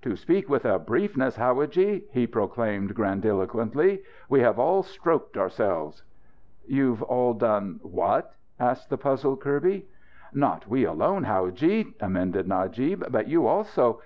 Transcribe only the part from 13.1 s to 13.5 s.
"but you